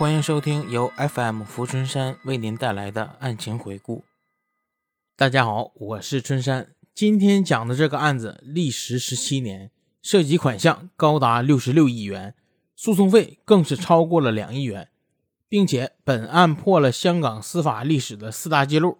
[0.00, 4.02] 欢迎收听由 FM 福春山为您带来的案情回顾。
[5.14, 6.70] 大家好，我是春山。
[6.94, 12.34] 今天讲的这个案子历时十七年，涉及款项高达六十六亿元，
[12.74, 14.88] 诉讼费更是超过了两亿元，
[15.50, 18.96] 并且本案破了香港司法历史的四大记录。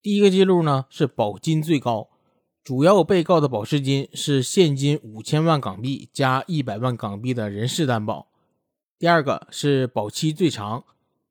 [0.00, 2.10] 第一个记录呢是保金最高，
[2.62, 8.28] 主要被告的保释金是现金五千万港币加一百万港币的人事担保。
[9.02, 10.84] 第二个是保期最长，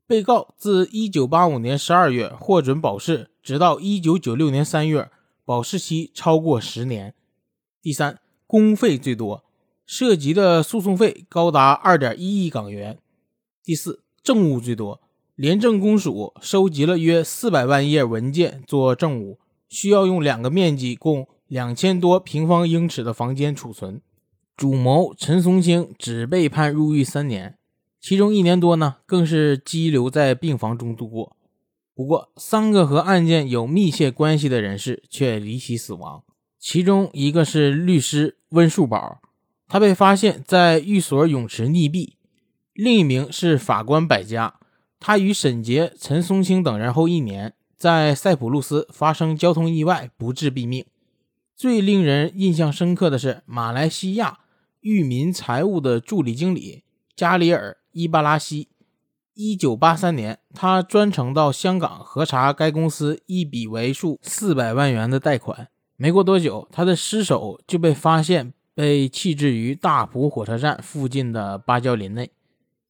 [0.05, 5.09] 被告自一九八五年十二月获准保释，直到一九九六年三月，
[5.45, 7.13] 保释期超过十年。
[7.81, 9.45] 第三，公费最多，
[9.85, 12.99] 涉及的诉讼费高达二点一亿港元。
[13.63, 14.99] 第四，证物最多，
[15.35, 24.01] 廉政公署收集了约四百万页文件做证物，需要用两个面积共两千多平方英尺的房间储存。
[24.57, 27.57] 主谋陈松青只被判入狱三年。
[28.01, 31.37] 其中一年多呢，更是羁留在病房中度过。
[31.93, 36.23] 不过，三个和案件有密切关系的人士却离奇死亡。
[36.57, 39.21] 其中一个是律师温树宝，
[39.67, 42.13] 他被发现在寓所泳池溺毙；
[42.73, 44.59] 另一名是法官百家，
[44.99, 50.85] 他与沈杰、陈松青等人后一年在塞浦路斯发生交通意外，不治毙命。
[51.55, 54.39] 最令人印象深刻的是马来西亚
[54.79, 56.83] 裕民财务的助理经理
[57.15, 57.77] 加里尔。
[57.93, 58.69] 伊巴拉西，
[59.33, 65.69] 一九八三年，他专程到香港核查该公司一笔为数四百万元的贷款。
[65.97, 72.31] 没过多久，他的尸首就被发现，被弃置于大埔火车站附近的芭蕉林内。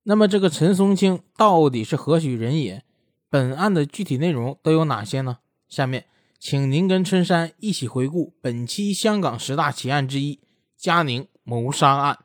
[0.04, 2.84] 那么，这个陈松青到底是何许人也？
[3.30, 5.38] 本案的具体内容都有哪些呢？
[5.68, 6.06] 下面，
[6.40, 10.40] 请您跟春山一起回顾本期香港十大奇案之一——
[10.78, 12.20] 嘉宁谋杀案。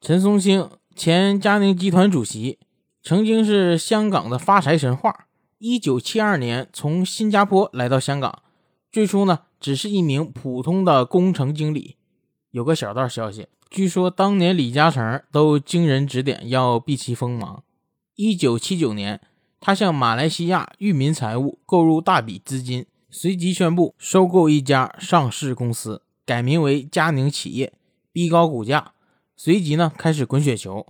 [0.00, 0.68] 陈松青。
[0.94, 2.58] 前嘉宁集团主席，
[3.02, 5.26] 曾经是香港的发财神话。
[5.58, 8.42] 一九七二年从新加坡来到香港，
[8.90, 11.96] 最初呢只是一名普通的工程经理。
[12.50, 17.64] 有个小道消息，据说当年李嘉诚都经人指点要避其锋芒。
[18.14, 19.20] 一九七九年，
[19.60, 27.72] 他向马来西亚裕民财务购入大笔资金，随即宣布收购一家上市公司，改名为嘉宁企业，
[28.12, 28.92] 逼高股价。
[29.36, 30.86] 随即呢，开始滚雪球，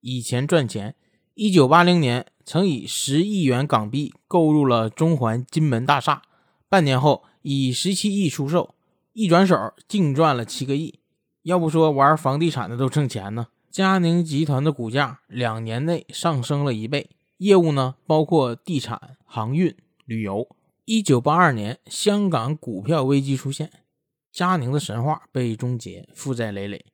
[0.00, 0.94] 以钱赚钱。
[1.34, 6.22] 一九八零年，曾以十亿元港币购入了中环金门大厦，
[6.68, 8.74] 半年后以十七亿出售，
[9.12, 9.56] 一转手
[9.86, 11.00] 净赚了七个亿。
[11.42, 13.48] 要不说玩房地产的都挣钱呢？
[13.70, 20.48] 嘉宁集团的股价两年内上升了一倍，业务呢包括地产、航运、旅游。
[20.84, 23.70] 一九八二年，香港股票危机出现，
[24.30, 26.84] 嘉宁的神话被终结，负债累累。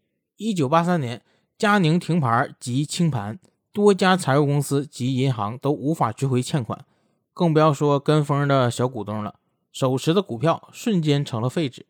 [0.42, 1.20] 一九八三年，
[1.58, 3.38] 嘉宁停牌及清盘，
[3.74, 6.86] 多家财务公司及银行都无法追回欠款，
[7.34, 9.38] 更不要说跟风的小股东了。
[9.70, 11.84] 手持的股票瞬间成了废纸。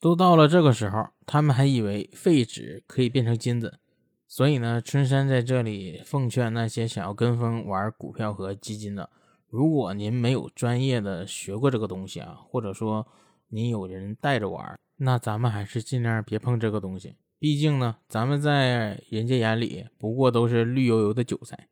[0.00, 3.78] 都到了这个时候，他们还以为废纸可以变成金子。
[4.26, 9.08] 所以呢，春山在这里奉劝那些想要跟风玩股票和基金的，
[9.48, 13.06] 如果您没有专业的学过这个东西啊，或者说
[13.50, 17.14] 您有人带着玩，那咱们还是尽量别碰这个东西。
[17.38, 21.68] 毕竟呢，咱们在人家眼里不过都是绿油油的韭菜。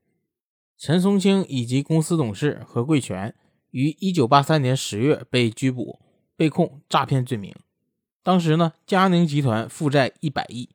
[0.79, 3.35] 陈松青以及公司董事何贵全
[3.71, 6.01] 于一九八三年十月被拘捕，
[6.37, 7.55] 被控诈骗罪名。
[8.23, 10.69] 当时呢，嘉宁集团负债一百亿，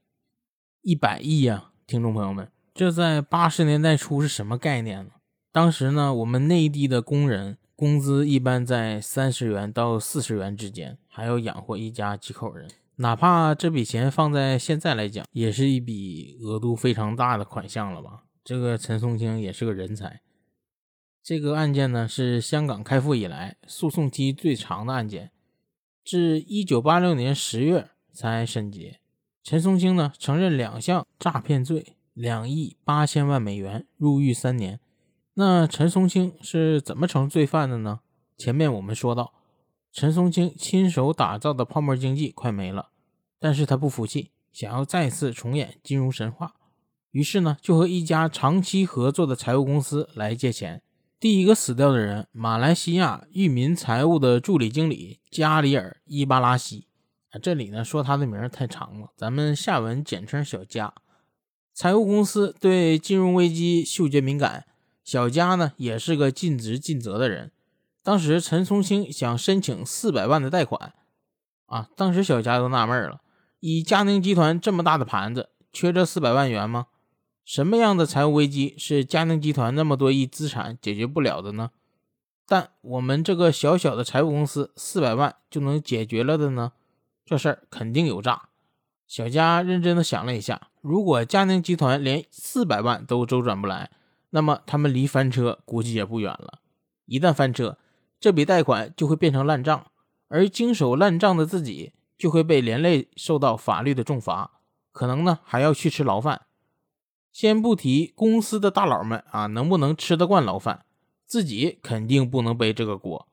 [0.82, 1.72] 一百亿呀！
[1.86, 5.12] 听众朋友们，这在八十年代初是什么概念呢？
[5.52, 12.68] 当时呢，我们内地的工人工资一般在三十元到四十元之间，还要养活一家几口人。
[12.98, 18.26] 哪怕这笔钱放在现在来讲，也是一笔额度非常大的款项了吧？
[18.44, 20.22] 这个陈松青也是个人才。
[21.24, 25.32] 这个案件呢，是香港开埠以来诉讼期最长的案件，
[26.04, 29.00] 至一九八六年十月才审结。
[29.44, 34.80] 陈松青呢，承认两项诈骗罪，两亿八千万美元，入狱三年。
[35.36, 38.02] 那陈松青是怎么成罪犯的呢？
[38.38, 39.34] 前面我们说到，
[39.92, 42.91] 陈松青亲手打造的泡沫经济快没了。
[43.42, 46.54] 但是他不服气，想要再次重演金融神话，
[47.10, 50.84] 于是呢，就和一家长期合作的财务公司来借钱。
[51.20, 56.88] 第一个死掉的人，马来西亚裕民财务的助理经理加里尔·伊巴拉西。
[57.32, 60.94] 啊，这里呢说他的名太长了，咱们下文简称小加。
[61.74, 64.66] 财务公司对金融危机嗅觉敏感，
[65.04, 67.52] 小加呢也是个尽职尽责的人。
[68.04, 70.94] 当时陈松青想申请四百万的贷款，
[71.66, 73.22] 啊，当时小加都纳闷了。
[73.62, 76.88] 以嘉宁集团这么大的盘子，缺这四百万元吗？
[77.46, 81.70] 什么样的财务危机是嘉宁集团那么多亿资产解决不了的呢？
[82.48, 86.72] 但我们这个小小的财务公司四百万就能解决了的呢？
[87.24, 88.50] 这事儿肯定有诈。
[89.06, 93.92] 小佳认真的想了一下，如果嘉宁集团连四百万都周转不来，
[94.32, 96.62] 那么他们离翻车估计也不远了。
[97.06, 97.78] 一旦翻车，
[98.20, 99.86] 这笔贷款就会变成烂账，
[100.30, 104.60] 而经手烂账的自己就会被连累受到法律的重罚，
[104.92, 106.42] 可能呢还要去吃牢饭。
[107.32, 110.86] 先不提公司的大佬们啊能不能吃得惯牢饭。
[111.26, 113.26] 自己肯定不能背这个锅。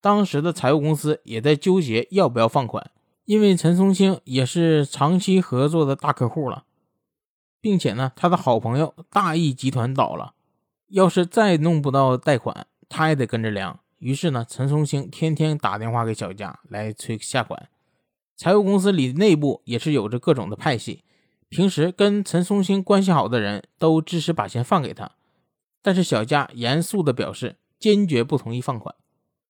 [0.00, 2.90] 当时的财务公司也在纠结要不要放款，
[3.26, 6.64] 因为陈松青也是长期合作的大客户了，
[7.60, 10.32] 并且呢，他的好朋友大益集团倒了，
[10.88, 13.78] 要是再弄不到贷款，他也得跟着凉。
[13.98, 17.68] 于是呢，陈松青天天打电话给小佳来催下款。
[18.36, 21.04] 财务公司里内部也是有着各种的派系，
[21.48, 25.12] 平时跟陈松青关系好的人都支持把钱放给他。
[25.82, 28.94] 但是小佳严肃地表示，坚决不同意放款。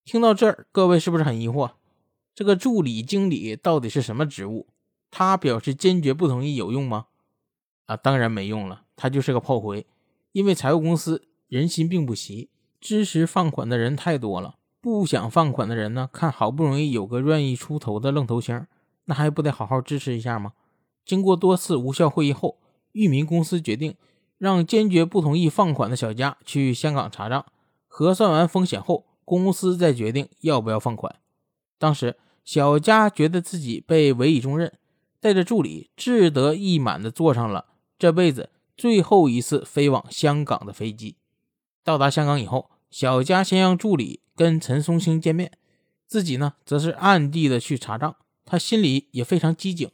[0.05, 1.73] 听到这儿，各位是不是很疑惑？
[2.35, 4.67] 这个助理经理到底是什么职务？
[5.11, 7.07] 他表示坚决不同意有用吗？
[7.87, 9.87] 啊，当然没用了，他就是个炮灰。
[10.33, 18.67] 因为财务公司人心并不齐，支持放款的人太多了，不想放款的人呢，看好不容易有个愿意出头的愣头青，
[19.05, 20.53] 那还不得好好支持一下吗？
[21.05, 22.59] 经过多次无效会议后，
[22.93, 23.95] 域名公司决定。
[24.37, 27.47] 让坚决不同意放款的小佳去香港查账，
[27.87, 31.17] 核算完风险后，公司再决定要不要放款。
[31.79, 34.71] 当时，小佳觉得自己被委以重任，
[35.21, 37.67] 带着助理志得意满地坐上了
[37.97, 41.17] 这辈子最后一次飞往香港的飞机。
[41.83, 45.53] 到达香港以后，小佳先让助理跟陈松青见面，
[46.07, 48.17] 自己呢，则是暗地的去查账。
[48.45, 49.91] 他心里也非常机警，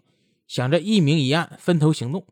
[0.46, 2.26] 想着一明一暗，分头行动。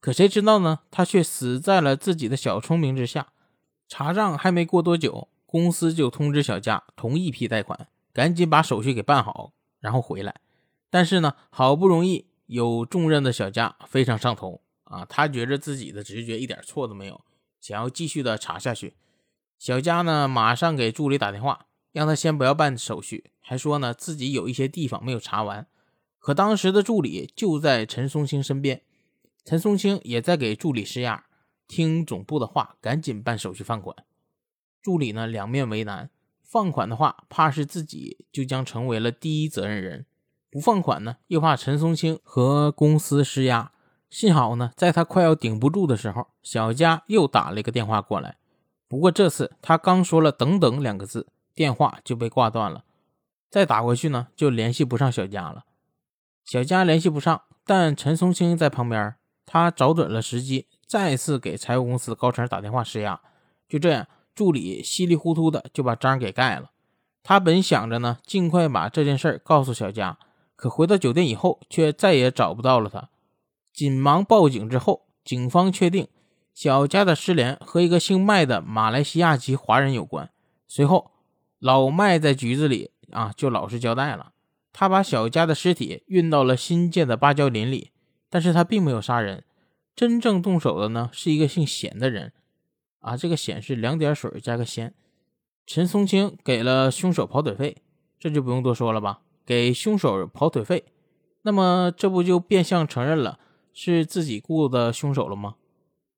[0.00, 0.80] 可谁知道呢？
[0.90, 3.28] 他却死在了自己的小聪明之下。
[3.88, 10.40] 查账还没过多久，公司就通知小佳同意批贷款，赶紧把手续给办好，然后回来。
[10.90, 17.24] 但是呢，好不容易有重任的小佳非常上头啊，他觉着自己的直觉一点错都没有，
[17.60, 18.94] 想要继续的查下去。
[19.58, 25.66] 小佳呢，马上给助理打电话，让他先不要办手续，还说呢自己有一些地方没有查完。
[26.18, 28.82] 可当时的助理就在陈松青身边。
[29.44, 31.26] 陈松青也在给助理施压，
[31.66, 33.96] 听总部的话，赶紧办手续放款。
[34.80, 36.10] 助理呢，两面为难，
[36.44, 40.04] 放款的话，怕是自己就将成为了第一责任人；
[40.48, 43.72] 不放款呢，又怕陈松青和公司施压。
[44.08, 48.36] 幸好呢，在他快要顶不住的时候，小佳又打了一个电话过来。
[48.86, 52.84] 不过这次他刚说了“等等”两个字，电话就被挂断了。
[53.52, 55.64] 再打过去呢，就联系不上小佳了。
[56.42, 59.14] 小佳联系不上，但陈松青在旁边。
[59.44, 63.20] 他找准了时机，再次给财务公司高层打电话施压。
[63.68, 66.70] 就这样，助理稀里糊涂的就把章给盖了。
[67.22, 70.16] 他本想着呢，尽快把这件事告诉小佳，
[70.56, 73.10] 可回到酒店以后，却再也找不到了他。
[73.74, 76.08] 紧忙报警之后，警方确定
[76.54, 80.30] 小佳的失联和一个姓麦的马来西亚籍华人有关。
[80.66, 81.10] 随后，
[81.58, 84.32] 老麦在局子里啊，就老实交代了，
[84.72, 87.92] 他把小佳的尸体运到了新建的芭蕉林里。
[88.28, 89.44] 但是他并没有杀人，
[89.94, 92.32] 真正动手的呢是一个姓显的人，
[93.00, 94.94] 啊，这个显是两点水加个先。
[95.66, 97.82] 陈松青给了凶手跑腿费，
[98.18, 99.20] 这就不用多说了吧？
[99.44, 100.84] 给凶手跑腿费，
[101.42, 103.38] 那么这不就变相承认了
[103.74, 105.56] 是自己雇的凶手了吗？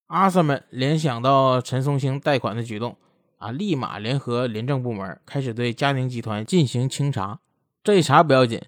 [0.06, 2.96] 阿 Sir 们联想到陈松青贷款的举动，
[3.44, 7.40] 啊，立马联合廉政部门开始对嘉宁集团进行清查。
[7.82, 8.62] 这一查不要紧。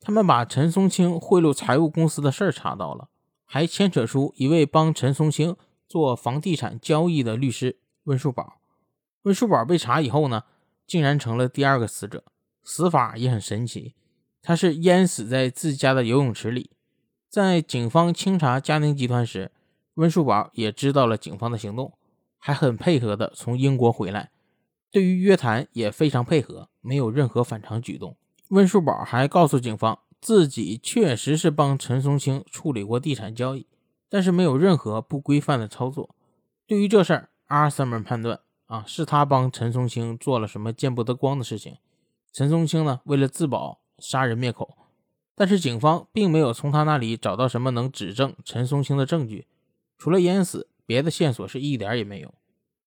[0.00, 3.08] 他们把陈松青贿赂财务公司的事儿查到了，
[3.44, 5.56] 还牵扯出一位帮陈松青
[5.88, 8.60] 做房地产交易的律师温树宝。
[9.22, 10.44] 温树宝被查以后呢，
[10.86, 12.22] 竟然成了第二个死者，
[12.62, 13.96] 死法也很神奇，
[14.40, 16.70] 他是淹死在自家的游泳池里。
[17.28, 19.50] 在警方清查嘉宁集团时，
[19.94, 21.92] 温树宝也知道了警方的行动，
[22.40, 24.30] 还很配合的从英国回来，
[24.90, 28.16] 对于约谈也非常配合，没有任何反常举动。
[28.48, 33.68] 温树宝还告诉警方，自己确实是帮陈松青处理过地产交易，
[34.08, 36.16] 但是没有任何不规范的操作。
[36.66, 41.76] 对于这事儿，阿三们判断啊，是他帮陈松青做了什么见不得光的事情。
[42.32, 44.78] 陈松青呢，为了自保，杀人灭口，
[45.34, 49.46] 但是警方并没有从他那里找到什么能指证陈松青的证据，
[49.98, 52.34] 除了淹死，别的线索是一点也没有。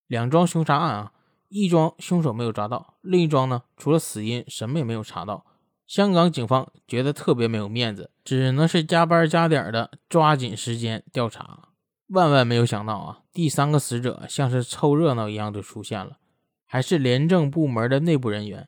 [0.07, 1.13] 两桩凶杀案啊，
[1.47, 5.45] 一桩凶手没有抓到，另一桩呢，除了死因，什么也没有查到。
[5.87, 11.69] 香港警方觉得特别没有面子，只能是加班加点的抓紧时间调查。
[12.07, 16.17] 万万没有想到啊，第三个死者像是凑热闹一样就出现了，
[16.65, 18.67] 还是廉政部门的内部人员。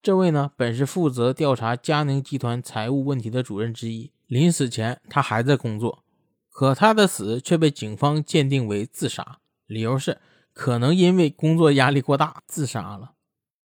[0.00, 4.12] 这位呢，本是负责调查嘉宁集团财务问题的主任之一。
[4.28, 6.04] 临死前，他还在工作，
[6.58, 9.38] 可他的死却被警方鉴定为自杀，
[9.68, 10.18] 理由是
[10.52, 13.12] 可能因为工作压力过大自杀了。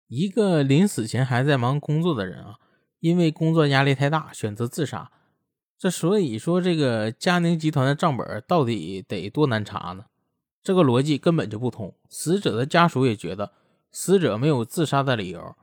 [0.06, 2.54] 一个临死前还在忙工作的人啊，
[3.00, 5.12] 因为工作压力太大选择自杀，
[5.78, 10.06] 这所以说这个嘉宁集团的账本到底得多难查呢？
[10.62, 11.94] 这个逻辑根本就不通。
[12.08, 13.52] 死者的家属也觉得
[13.92, 15.54] 死者没有自杀的理由。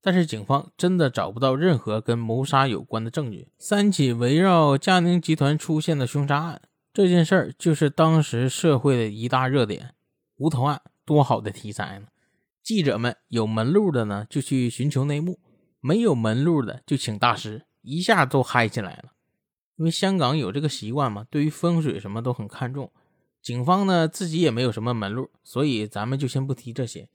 [0.00, 3.48] 但是警方真的找不到任何跟谋杀有关的证据。
[3.58, 9.94] 三起围绕嘉宁集团出现的凶杀案，这件事儿就是当时社会的一大热点。
[10.36, 12.06] 无头案多好的题材呢！
[12.62, 15.34] 记者们有门路的呢，就去寻求内幕；
[15.80, 19.12] 没有门路的，就请大师，一下都嗨起来了。
[19.76, 22.90] 因为香港有这个习惯嘛，对于风水什么都很看重。
[23.42, 27.08] 警方呢自己也没有什么门路，所以咱们就先不提这些。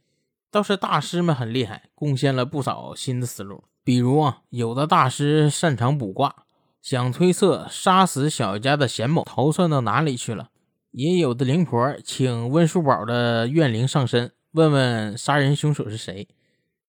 [0.49, 3.65] 倒是大师们很厉害，贡献了不少新的思路。
[3.83, 6.44] 比如啊，有的大师擅长卜卦，
[6.85, 10.49] 想推测杀死小家的贤某逃窜到哪里去了；
[10.91, 16.27] 也有的灵婆请温叔宝的怨灵上身，问问杀人凶手是谁。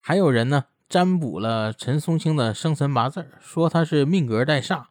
[0.03, 4.85] 还有人呢，占卜了陈松青的生辰八字，说他是命格带煞，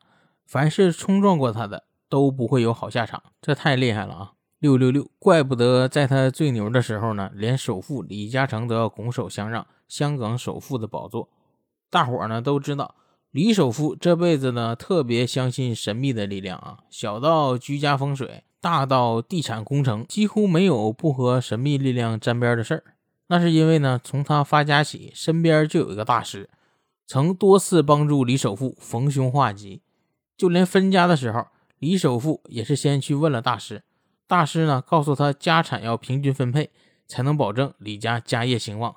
[0.47, 3.21] 凡是冲撞过他的都不会有好下场。
[3.39, 4.31] 这太厉害了啊！
[4.57, 11.29] 六六六，怪不得在他最牛的时候呢，连首富李嘉诚都要拱手相让香港首富的宝座。
[11.91, 12.95] 大伙儿呢都知道，
[13.36, 22.84] 李首富这辈子呢特别相信神秘的力量啊，小到居家风水，大到地产工程，几乎没有不和神秘力量沾边的事儿。
[23.27, 26.50] 那是因为呢，从他发家起，身边就有一个大师，
[27.06, 29.82] 曾多次帮助李首富逢凶化吉。
[30.38, 31.48] 就连分家的时候，
[31.80, 33.84] 李首富也是先去问了大师。
[34.27, 36.70] 大师呢，告诉他家产要平均分配，
[37.06, 38.96] 才能保证李家家业兴旺。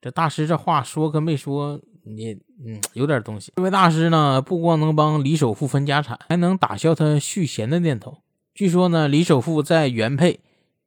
[0.00, 2.32] 这大师这话说跟没说，你
[2.64, 3.52] 嗯有点东西。
[3.56, 8.18] 这位大师呢，不光能帮李首富分家产，还能打消他续弦的念头。
[8.54, 10.40] 据说呢，李首富在原配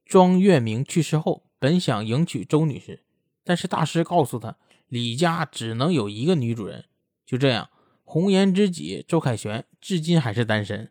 [0.05, 3.03] 庄月明去世后，本想迎娶周女士，
[3.43, 4.55] 但是大师告诉他，
[4.87, 6.85] 李家只能有一个女主人。
[7.25, 7.69] 就这样，
[8.03, 10.89] 红颜知己周凯旋至今还是单身。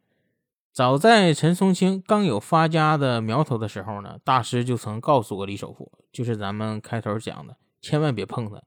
[0.73, 8.63] 早在陈松青刚有发家的苗头的时候呢，大师就曾告诉过李首富，就是咱们开头讲的，千万别碰他。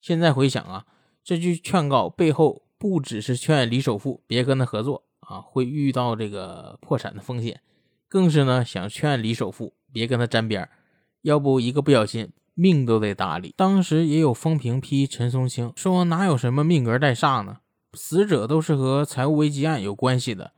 [0.00, 0.86] 现在回想啊，
[1.24, 7.60] 这句劝告背后不只是劝李首富别跟他合作啊，会遇到这个破产的风险，
[8.08, 10.68] 更是呢想劝李首富别跟他沾边，
[11.22, 13.52] 要不一个不小心命都得搭理。
[13.56, 17.58] 当时也有风评批陈松青说，哪有什么命格带煞呢？
[17.94, 20.52] 死者都是和财务危机案有关系的。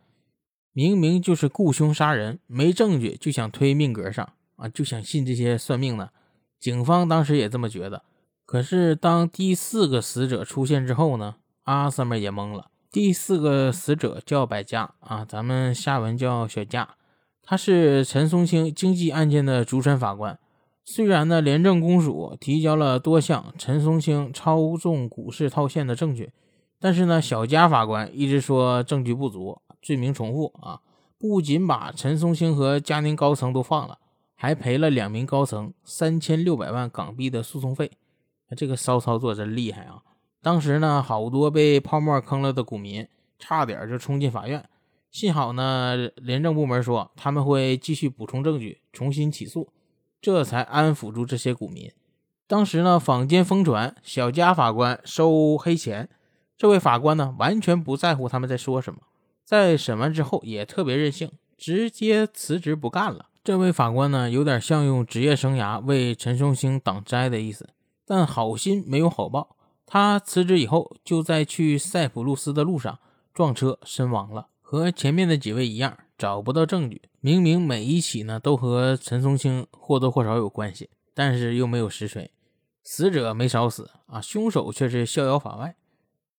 [0.72, 6.12] 明明就是雇凶杀人，没证据就想推命格上啊，就想信这些算命的。
[6.58, 8.04] 警方当时也这么觉得。
[8.50, 12.66] 可是当第四个死者出现之后呢，阿 Sir 们也懵了。
[12.90, 16.96] 第四个死者叫百家啊，咱们下文叫小佳，
[17.44, 20.36] 他是陈松青经济案件的主审法官。
[20.84, 26.32] 虽然呢，廉政公署提交了多项陈松青操纵股市套现的证据，
[26.80, 29.60] 但是呢，小佳法官一直说证据不足。
[29.80, 30.80] 罪名重复啊！
[31.16, 33.98] 不仅把陈松青和嘉宁高层都放了，
[34.34, 37.92] 还赔了两名高层三千六百万港币的诉讼费。
[38.56, 40.02] 这个骚操作真厉害啊！
[40.42, 43.06] 当时呢，好多被泡沫坑了的股民
[43.38, 44.68] 差点就冲进法院，
[45.10, 49.72] 幸好呢，廉政部门说他们会继续补充证据，重新起诉，
[50.20, 51.92] 这才安抚住这些股民。
[52.46, 56.08] 当时呢，坊间疯传小佳法官收黑钱，
[56.56, 59.00] 这位法官呢，完全不在乎他们在说什么。
[59.44, 63.26] 在审完之后也特别任性，直接辞职不干了。
[63.42, 67.68] 这位法官呢，有点像用职业生涯为陈松兴挡灾的意思，
[68.10, 69.54] 但好心没有好报。
[69.86, 72.98] 他辞职以后，就在去塞浦路斯的路上
[73.32, 77.02] 撞车身亡了，和前面的几位一样，找不到证据。
[77.20, 82.32] 明明每一起呢都和陈松青或多或少有关系，但是又没有实锤，
[82.82, 85.76] 死者没少死啊，凶手却是逍遥法外。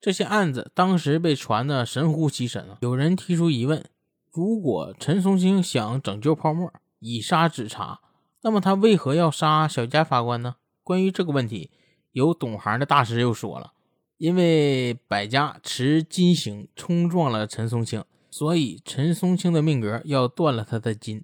[0.01, 2.79] 这些案子当时被传的神乎其神啊！
[2.81, 3.85] 有人提出疑问：
[4.29, 8.01] 如果陈松青想拯救泡沫，以杀止查，
[8.41, 10.55] 那么他为何要杀小佳法官呢？
[10.83, 11.71] 关于这个问题，
[12.11, 13.73] 有懂行的大师又说了：
[14.17, 21.23] 因为百家持金刑冲撞了陈松青，所以陈松青的命格要断了他的金。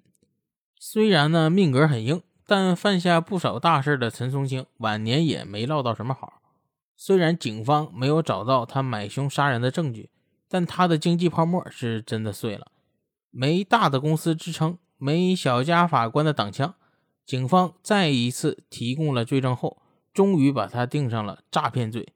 [0.78, 6.40] 虽然呢命格很硬，但犯下不少大事的陈松青晚年也没落到什么好。
[6.96, 10.10] 虽然警方没有找到他买凶杀人的证据，
[10.48, 12.72] 但他的经济泡沫是真的碎了。
[13.30, 16.74] 没大的公司支撑，没小家法官的挡枪，
[17.28, 19.82] 警方再一次提供了罪证后，
[20.14, 22.14] 终于把他定上了诈骗罪。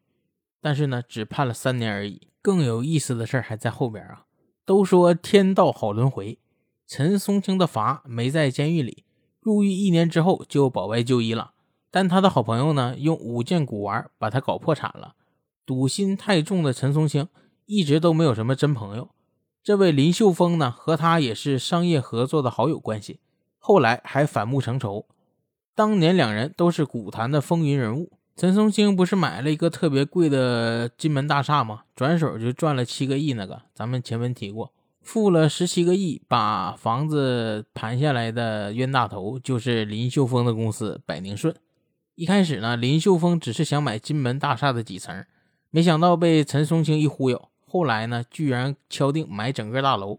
[0.58, 2.28] 但是呢，只判了三年而已。
[2.40, 4.24] 更有意思的事还在后边啊！
[4.64, 6.38] 都说天道好轮回，
[6.86, 9.04] 陈松青的罚没在监狱里，
[9.38, 11.52] 入狱一年之后就保外就医了。
[11.90, 15.14] 但他的好朋友呢，用五件古玩把他搞破产了。
[15.66, 17.28] 赌心太重的陈松青
[17.66, 19.10] 一直都没有什么真朋友。
[19.62, 23.20] 这位林秀峰呢，和他也是商业合作的好友关系，
[23.64, 25.06] 后来还反目成仇。
[25.72, 28.10] 当年两人都是古坛的风云人物。
[28.34, 31.84] 陈松青不是买了一个特别贵的金门大厦吗？
[31.94, 33.34] 转手就赚了七个亿。
[33.34, 41.54] 那个咱们前文提过，付了十七个亿把房子盘下来的冤大头就是林秀峰的公司百宁顺。
[42.16, 45.24] 一开始呢，林秀峰只是想买金门大厦的几层，
[45.70, 47.48] 没想到被陈松青一忽悠。
[47.68, 50.18] 后来呢，居然敲定买整个大楼。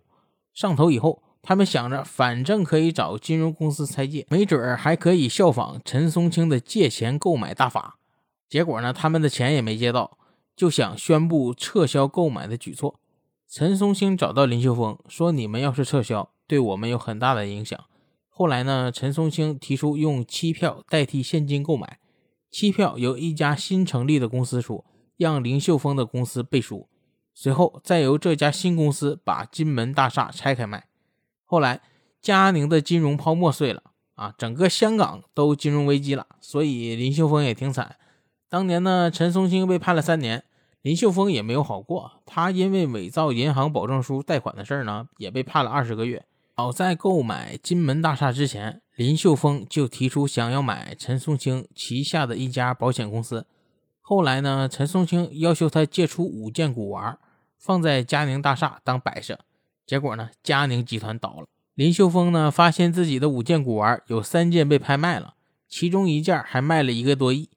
[0.54, 8.00] 上头以后，他们想着，反正可以找金融公司拆借，没准儿还可以效仿陈松青的借钱购买大法。
[8.48, 10.18] 结果呢，他们的钱也没借到，
[10.56, 12.98] 就想宣布撤销购买的举措。
[13.50, 17.78] 陈松青找到林秀峰说：“你们要是撤销，对我们有很大的影响。”
[18.30, 22.00] 后来呢，陈松青提出用期票代替现金购买，
[22.50, 24.86] 期票由一家新成立的公司出，
[25.18, 26.88] 让林秀峰的公司背书。
[27.34, 30.86] 随后，再由这家新公司把金门大厦拆开卖。
[31.54, 31.82] 后来，
[32.20, 33.84] 嘉宁的金融泡沫碎了
[34.16, 37.96] 啊，整个香港都金融危机了，所以林秀峰也挺惨。
[38.50, 40.44] 当年呢，陈松青被判了三年，
[40.82, 42.14] 林秀峰也没有好过。
[42.26, 46.26] 他因为伪造银行保证书贷款的事儿呢，也被判了二十个月。
[46.58, 53.46] 早在购买金门大厦之前，林秀峰就提出想要买陈松青旗下的一家保险公司。
[54.02, 57.20] 后来呢，陈松青要求他借出五件古玩，
[57.60, 59.38] 放在嘉宁大厦当摆设。
[59.86, 61.46] 结果呢，嘉宁集团倒了。
[61.76, 65.36] 林秀峰呢，发现自己的五件古玩有三件被拍卖了，
[65.68, 67.50] 其中一件还卖了一个多亿。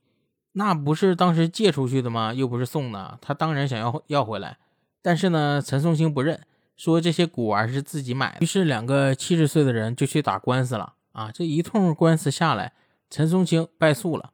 [0.52, 2.32] 那不是当时借出去的吗？
[2.32, 4.56] 又不是送的，他当然想要要回来。
[5.02, 6.40] 但是呢，陈松青不认，
[6.76, 8.38] 说这些古玩是自己买的。
[8.40, 10.94] 于是两个七十岁的人就去打官司了。
[11.12, 12.72] 啊，这一通官司下来，
[13.10, 14.32] 陈松青败诉了。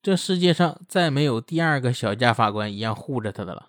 [0.00, 3.68] 这世界上再没有第二个小家法官一样护着他的了。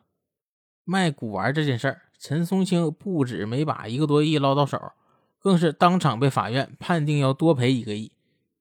[0.86, 4.92] 卖古玩这件事儿，陈松青不止没把一个多亿捞到手，
[5.40, 8.12] 更是当场被法院判定要多赔一个亿。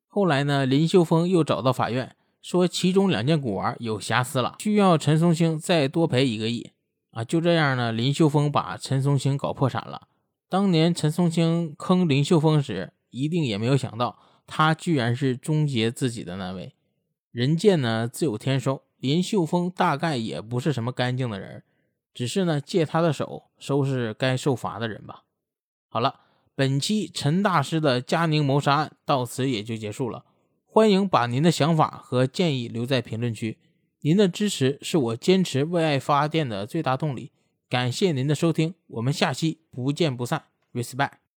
[0.07, 6.71] 后来呢，林秀峰又找到法院，说其中两件古玩有瑕疵了，需要陈松青再多赔一个亿。
[7.11, 10.09] 啊，就这样呢，林秀峰把陈松青搞破产了。
[10.49, 16.75] 当年陈松青坑林秀峰时，一定也没有想到，他居然是终结自己的那位。
[17.33, 21.65] 人贱呢自有天收，林秀峰大概也不是什么干净的人，
[22.19, 25.23] 只是呢借他的手收拾该受罚的人吧。
[25.89, 26.19] 好了，
[26.57, 30.25] 本期陈大师的嘉宁谋杀案到此也就结束了。
[30.67, 33.59] 欢迎把您的想法和建议留在评论区，
[34.01, 37.31] 您的支持是我坚持为爱发电的最大动力。
[37.69, 40.47] 感谢您的收听，我们下期不见不散。
[40.73, 41.28] Respect。